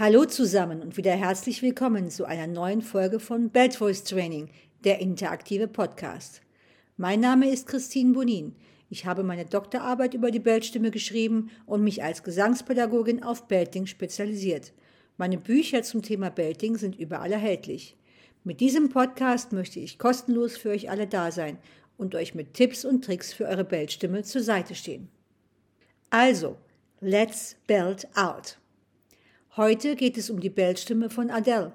[0.00, 4.48] Hallo zusammen und wieder herzlich willkommen zu einer neuen Folge von Belt Voice Training,
[4.84, 6.40] der interaktive Podcast.
[6.96, 8.54] Mein Name ist Christine Bonin.
[8.90, 14.72] Ich habe meine Doktorarbeit über die Beltstimme geschrieben und mich als Gesangspädagogin auf Belting spezialisiert.
[15.16, 17.96] Meine Bücher zum Thema Belting sind überall erhältlich.
[18.44, 21.58] Mit diesem Podcast möchte ich kostenlos für euch alle da sein
[21.96, 25.08] und euch mit Tipps und Tricks für eure Beltstimme zur Seite stehen.
[26.10, 26.56] Also,
[27.00, 28.58] let's belt out.
[29.58, 31.72] Heute geht es um die Beltstimme von Adele.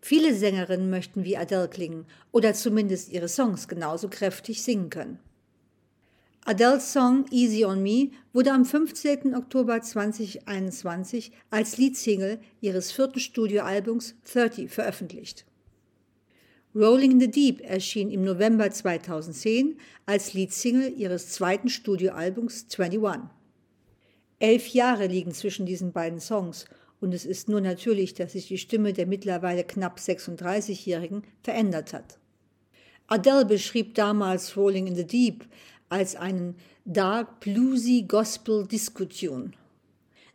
[0.00, 5.20] Viele Sängerinnen möchten wie Adele klingen oder zumindest ihre Songs genauso kräftig singen können.
[6.44, 9.36] Adeles Song Easy on Me wurde am 15.
[9.36, 15.46] Oktober 2021 als Leadsingle ihres vierten Studioalbums 30 veröffentlicht.
[16.74, 23.30] Rolling in the Deep erschien im November 2010 als Leadsingle ihres zweiten Studioalbums 21.
[24.40, 26.64] Elf Jahre liegen zwischen diesen beiden Songs
[27.02, 32.18] und es ist nur natürlich, dass sich die Stimme der mittlerweile knapp 36-Jährigen verändert hat.
[33.08, 35.44] Adele beschrieb damals Rolling in the Deep
[35.88, 39.50] als einen Dark Bluesy Gospel Disco Tune.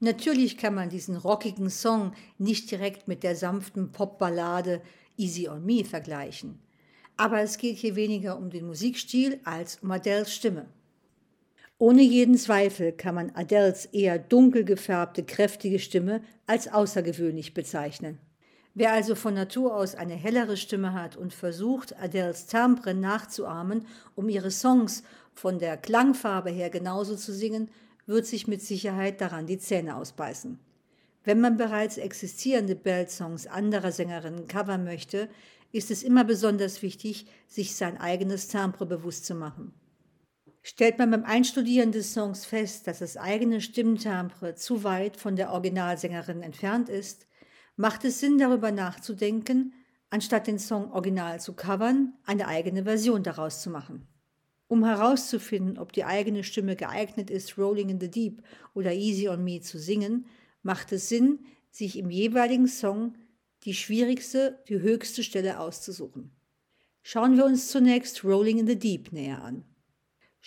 [0.00, 4.82] Natürlich kann man diesen rockigen Song nicht direkt mit der sanften Popballade
[5.16, 6.58] Easy on Me vergleichen.
[7.16, 10.66] Aber es geht hier weniger um den Musikstil als um Adeles Stimme.
[11.82, 18.18] Ohne jeden Zweifel kann man Adeles eher dunkel gefärbte, kräftige Stimme als außergewöhnlich bezeichnen.
[18.74, 24.28] Wer also von Natur aus eine hellere Stimme hat und versucht, Adeles Timbre nachzuahmen, um
[24.28, 27.70] ihre Songs von der Klangfarbe her genauso zu singen,
[28.04, 30.58] wird sich mit Sicherheit daran die Zähne ausbeißen.
[31.24, 35.30] Wenn man bereits existierende Belt-Songs anderer Sängerinnen covern möchte,
[35.72, 39.72] ist es immer besonders wichtig, sich sein eigenes Timbre bewusst zu machen.
[40.62, 45.52] Stellt man beim Einstudieren des Songs fest, dass das eigene Stimmtimbre zu weit von der
[45.52, 47.26] Originalsängerin entfernt ist,
[47.76, 49.72] macht es Sinn, darüber nachzudenken,
[50.10, 54.06] anstatt den Song original zu covern, eine eigene Version daraus zu machen.
[54.66, 58.42] Um herauszufinden, ob die eigene Stimme geeignet ist, Rolling in the Deep
[58.74, 60.26] oder Easy on Me zu singen,
[60.62, 61.40] macht es Sinn,
[61.70, 63.14] sich im jeweiligen Song
[63.64, 66.36] die schwierigste, die höchste Stelle auszusuchen.
[67.02, 69.64] Schauen wir uns zunächst Rolling in the Deep näher an.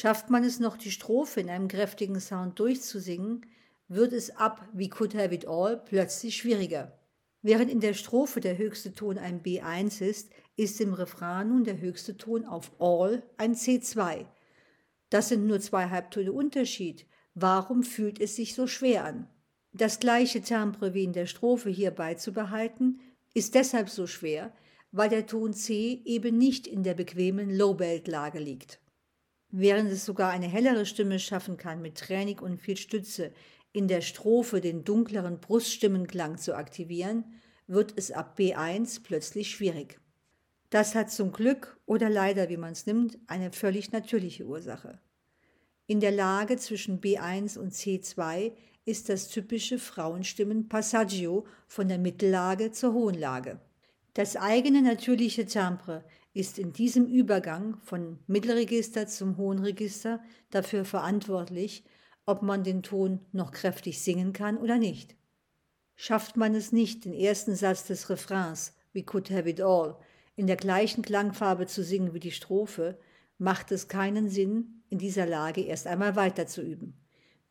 [0.00, 3.44] Schafft man es noch, die Strophe in einem kräftigen Sound durchzusingen,
[3.88, 6.96] wird es ab We Could Have It All plötzlich schwieriger.
[7.42, 11.80] Während in der Strophe der höchste Ton ein B1 ist, ist im Refrain nun der
[11.80, 14.26] höchste Ton auf All ein C2.
[15.10, 17.04] Das sind nur zwei Halbtöne Unterschied.
[17.34, 19.28] Warum fühlt es sich so schwer an?
[19.72, 23.00] Das gleiche Timbre wie in der Strophe hier beizubehalten,
[23.34, 24.52] ist deshalb so schwer,
[24.92, 28.78] weil der Ton C eben nicht in der bequemen Low-Belt-Lage liegt.
[29.50, 33.32] Während es sogar eine hellere Stimme schaffen kann, mit Training und viel Stütze
[33.72, 37.24] in der Strophe den dunkleren Bruststimmenklang zu aktivieren,
[37.66, 40.00] wird es ab B1 plötzlich schwierig.
[40.70, 45.00] Das hat zum Glück oder leider, wie man es nimmt, eine völlig natürliche Ursache.
[45.86, 48.52] In der Lage zwischen B1 und C2
[48.84, 53.60] ist das typische Frauenstimmen Passaggio von der Mittellage zur hohen Lage.
[54.12, 56.04] Das eigene natürliche Timbre
[56.38, 61.84] ist in diesem Übergang von Mittelregister zum Hohen Register dafür verantwortlich,
[62.26, 65.16] ob man den Ton noch kräftig singen kann oder nicht.
[65.96, 69.98] Schafft man es nicht, den ersten Satz des Refrains We could have it all
[70.36, 72.96] in der gleichen Klangfarbe zu singen wie die Strophe,
[73.38, 76.94] macht es keinen Sinn, in dieser Lage erst einmal weiter zu üben.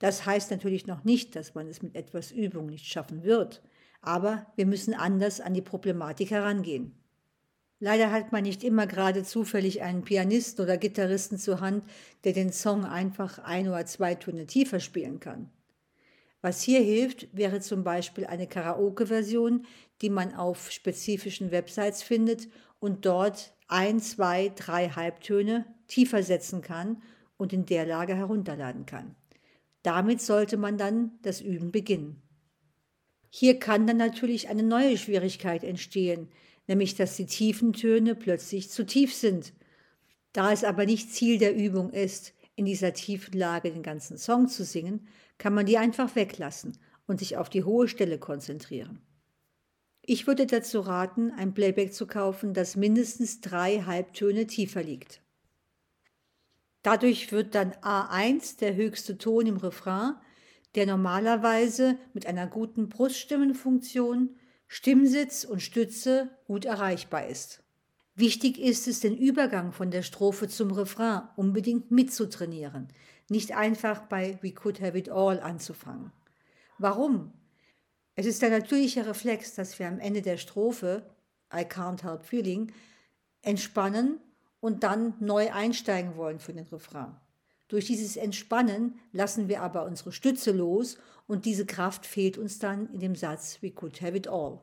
[0.00, 3.62] Das heißt natürlich noch nicht, dass man es mit etwas Übung nicht schaffen wird,
[4.00, 7.01] aber wir müssen anders an die Problematik herangehen.
[7.84, 11.82] Leider hat man nicht immer gerade zufällig einen Pianisten oder Gitarristen zur Hand,
[12.22, 15.50] der den Song einfach ein oder zwei Töne tiefer spielen kann.
[16.42, 19.66] Was hier hilft, wäre zum Beispiel eine Karaoke-Version,
[20.00, 22.48] die man auf spezifischen Websites findet
[22.78, 27.02] und dort ein, zwei, drei Halbtöne tiefer setzen kann
[27.36, 29.16] und in der Lage herunterladen kann.
[29.82, 32.22] Damit sollte man dann das Üben beginnen.
[33.28, 36.28] Hier kann dann natürlich eine neue Schwierigkeit entstehen,
[36.72, 39.52] nämlich dass die tiefen Töne plötzlich zu tief sind.
[40.32, 44.48] Da es aber nicht Ziel der Übung ist, in dieser tiefen Lage den ganzen Song
[44.48, 49.02] zu singen, kann man die einfach weglassen und sich auf die hohe Stelle konzentrieren.
[50.00, 55.20] Ich würde dazu raten, ein Playback zu kaufen, das mindestens drei Halbtöne tiefer liegt.
[56.82, 60.14] Dadurch wird dann A1 der höchste Ton im Refrain,
[60.74, 64.36] der normalerweise mit einer guten Bruststimmenfunktion
[64.74, 67.62] Stimmsitz und Stütze gut erreichbar ist.
[68.14, 72.88] Wichtig ist es, den Übergang von der Strophe zum Refrain unbedingt mitzutrainieren,
[73.28, 76.10] nicht einfach bei We Could Have It All anzufangen.
[76.78, 77.34] Warum?
[78.14, 81.04] Es ist der natürliche Reflex, dass wir am Ende der Strophe
[81.52, 82.72] I can't help feeling
[83.42, 84.20] entspannen
[84.60, 87.14] und dann neu einsteigen wollen für den Refrain.
[87.72, 92.92] Durch dieses Entspannen lassen wir aber unsere Stütze los und diese Kraft fehlt uns dann
[92.92, 94.60] in dem Satz We could have it all.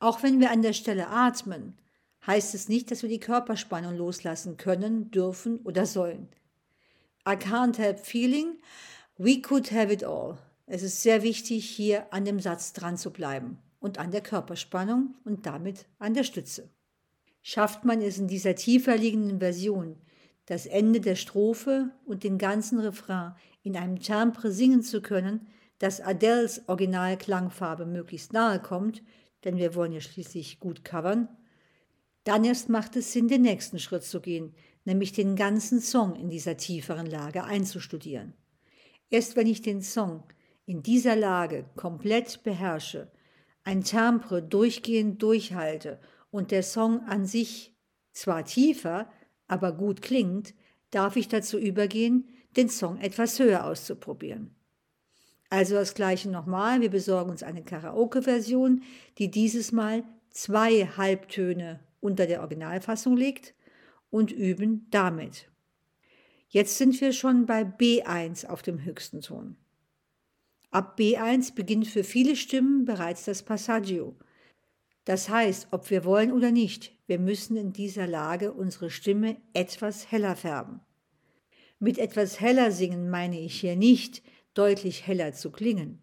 [0.00, 1.78] Auch wenn wir an der Stelle atmen,
[2.26, 6.28] heißt es nicht, dass wir die Körperspannung loslassen können, dürfen oder sollen.
[7.26, 8.58] I can't help feeling,
[9.16, 10.36] we could have it all.
[10.66, 15.14] Es ist sehr wichtig, hier an dem Satz dran zu bleiben und an der Körperspannung
[15.24, 16.68] und damit an der Stütze.
[17.40, 19.96] Schafft man es in dieser tiefer liegenden Version,
[20.46, 25.46] das Ende der Strophe und den ganzen Refrain in einem Timbre singen zu können,
[25.78, 29.02] dass Adels Originalklangfarbe möglichst nahe kommt,
[29.44, 31.28] denn wir wollen ja schließlich gut covern,
[32.24, 34.54] dann erst macht es Sinn, den nächsten Schritt zu gehen,
[34.84, 38.34] nämlich den ganzen Song in dieser tieferen Lage einzustudieren.
[39.08, 40.24] Erst wenn ich den Song
[40.66, 43.10] in dieser Lage komplett beherrsche,
[43.64, 46.00] ein Timbre durchgehend durchhalte
[46.30, 47.74] und der Song an sich
[48.12, 49.10] zwar tiefer,
[49.50, 50.54] aber gut klingt,
[50.90, 54.54] darf ich dazu übergehen, den Song etwas höher auszuprobieren.
[55.50, 58.82] Also das gleiche nochmal, wir besorgen uns eine Karaoke-Version,
[59.18, 63.54] die dieses Mal zwei Halbtöne unter der Originalfassung liegt
[64.10, 65.48] und üben damit.
[66.48, 69.56] Jetzt sind wir schon bei B1 auf dem höchsten Ton.
[70.70, 74.16] Ab B1 beginnt für viele Stimmen bereits das Passaggio.
[75.04, 80.10] Das heißt, ob wir wollen oder nicht, wir müssen in dieser Lage unsere Stimme etwas
[80.10, 80.80] heller färben.
[81.78, 84.22] Mit etwas heller singen meine ich hier nicht,
[84.54, 86.00] deutlich heller zu klingen.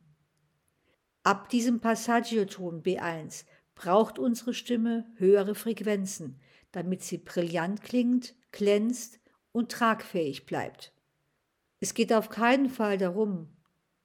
[1.24, 3.46] Ab diesem Passaggio-Ton B1
[3.76, 6.40] braucht unsere Stimme höhere Frequenzen,
[6.72, 9.20] damit sie brillant klingt, glänzt
[9.52, 10.94] und tragfähig bleibt.
[11.80, 13.50] Es geht auf keinen Fall darum,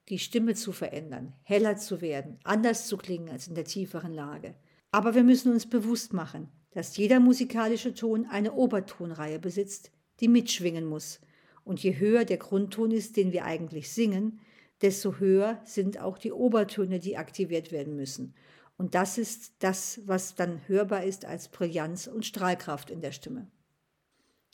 [0.09, 4.55] die Stimme zu verändern, heller zu werden, anders zu klingen als in der tieferen Lage.
[4.93, 9.91] Aber wir müssen uns bewusst machen, dass jeder musikalische Ton eine Obertonreihe besitzt,
[10.21, 11.21] die mitschwingen muss.
[11.65, 14.41] Und je höher der Grundton ist, den wir eigentlich singen,
[14.83, 18.35] desto höher sind auch die Obertöne, die aktiviert werden müssen.
[18.77, 23.47] Und das ist das, was dann hörbar ist als Brillanz und Strahlkraft in der Stimme.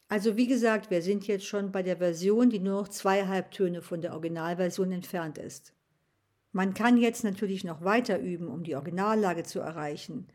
[0.09, 3.83] Also wie gesagt, wir sind jetzt schon bei der Version, die nur noch zwei Halbtöne
[3.83, 5.75] von der Originalversion entfernt ist.
[6.53, 10.27] Man kann jetzt natürlich noch weiter üben, um die Originallage zu erreichen,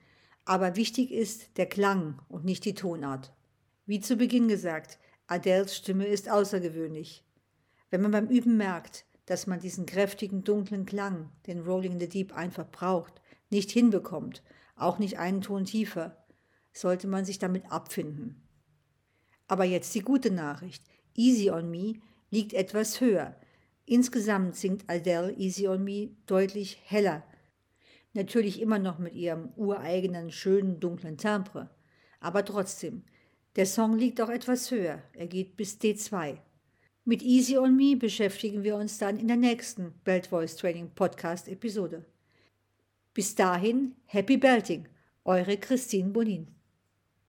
[0.46, 3.34] aber wichtig ist der Klang und nicht die Tonart.
[3.86, 7.24] Wie zu Beginn gesagt, Adels Stimme ist außergewöhnlich.
[7.90, 12.10] Wenn man beim Üben merkt, dass man diesen kräftigen, dunklen Klang, den Rolling in the
[12.10, 14.44] Deep, einfach braucht, nicht hinbekommt,
[14.76, 16.26] auch nicht einen Ton tiefer,
[16.74, 18.42] sollte man sich damit abfinden.
[19.48, 20.84] Aber jetzt die gute Nachricht.
[21.16, 21.96] Easy on Me
[22.32, 23.36] liegt etwas höher.
[23.86, 27.24] Insgesamt singt Adele Easy on Me deutlich heller.
[28.14, 31.70] Natürlich immer noch mit ihrem ureigenen, schönen, dunklen Timbre.
[32.20, 33.04] Aber trotzdem,
[33.56, 35.02] der Song liegt auch etwas höher.
[35.14, 36.38] Er geht bis D2.
[37.06, 41.50] Mit Easy on Me beschäftigen wir uns dann in der nächsten Belt Voice Training Podcast
[41.50, 42.06] Episode.
[43.14, 44.88] Bis dahin, Happy Belting,
[45.26, 46.48] eure Christine Bonin.